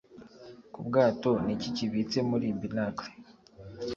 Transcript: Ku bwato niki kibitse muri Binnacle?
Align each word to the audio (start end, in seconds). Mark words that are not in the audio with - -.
Ku 0.73 0.79
bwato 0.87 1.29
niki 1.45 1.69
kibitse 1.75 2.17
muri 2.29 2.47
Binnacle? 2.59 3.11